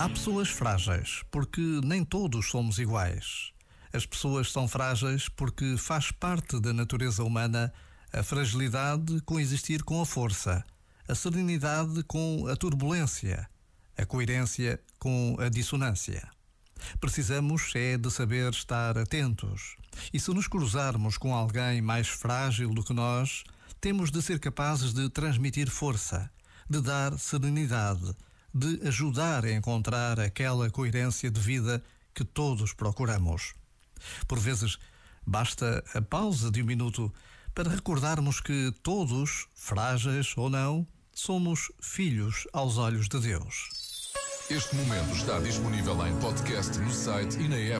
Há 0.00 0.08
pessoas 0.08 0.48
frágeis, 0.48 1.22
porque 1.30 1.60
nem 1.84 2.02
todos 2.02 2.48
somos 2.48 2.78
iguais. 2.78 3.52
As 3.92 4.06
pessoas 4.06 4.50
são 4.50 4.66
frágeis 4.66 5.28
porque 5.28 5.76
faz 5.76 6.10
parte 6.10 6.58
da 6.58 6.72
natureza 6.72 7.22
humana 7.22 7.70
a 8.10 8.22
fragilidade 8.22 9.20
coexistir 9.26 9.84
com 9.84 10.00
a 10.00 10.06
força, 10.06 10.64
a 11.06 11.14
serenidade 11.14 12.02
com 12.04 12.46
a 12.50 12.56
turbulência, 12.56 13.46
a 13.94 14.06
coerência 14.06 14.80
com 14.98 15.36
a 15.38 15.50
dissonância. 15.50 16.26
Precisamos 16.98 17.70
é 17.74 17.98
de 17.98 18.10
saber 18.10 18.54
estar 18.54 18.96
atentos. 18.96 19.76
E 20.14 20.18
se 20.18 20.32
nos 20.32 20.48
cruzarmos 20.48 21.18
com 21.18 21.34
alguém 21.34 21.82
mais 21.82 22.08
frágil 22.08 22.70
do 22.70 22.82
que 22.82 22.94
nós, 22.94 23.44
temos 23.82 24.10
de 24.10 24.22
ser 24.22 24.40
capazes 24.40 24.94
de 24.94 25.10
transmitir 25.10 25.68
força, 25.68 26.30
de 26.70 26.80
dar 26.80 27.18
serenidade 27.18 28.16
de 28.52 28.88
ajudar 28.88 29.44
a 29.44 29.52
encontrar 29.52 30.18
aquela 30.18 30.70
coerência 30.70 31.30
de 31.30 31.40
vida 31.40 31.82
que 32.14 32.24
todos 32.24 32.72
procuramos. 32.72 33.54
Por 34.26 34.38
vezes, 34.38 34.78
basta 35.26 35.84
a 35.94 36.02
pausa 36.02 36.50
de 36.50 36.62
um 36.62 36.66
minuto 36.66 37.12
para 37.54 37.70
recordarmos 37.70 38.40
que 38.40 38.72
todos, 38.82 39.46
frágeis 39.54 40.34
ou 40.36 40.48
não, 40.48 40.86
somos 41.12 41.70
filhos 41.80 42.46
aos 42.52 42.78
olhos 42.78 43.08
de 43.08 43.20
Deus. 43.20 44.12
Este 44.50 44.74
momento 44.74 45.14
está 45.14 45.38
disponível 45.38 46.04
em 46.06 46.16
podcast 46.18 46.76
no 46.78 46.90
site 46.90 47.38
e 47.38 47.48
na 47.48 47.56
app. 47.56 47.78